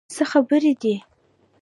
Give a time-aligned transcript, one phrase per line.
[0.15, 0.95] څه خبرې دي؟